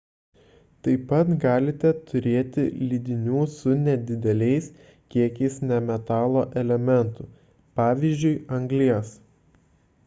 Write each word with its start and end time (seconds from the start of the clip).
taip 0.85 1.01
pat 1.09 1.27
galite 1.43 1.91
turėti 2.11 2.63
lydinių 2.93 3.43
su 3.57 3.75
nedideliais 3.83 4.71
kiekiais 5.17 5.61
nemetalo 5.73 6.47
elementų 6.65 7.29
pvz. 7.81 8.35
anglies 8.61 9.17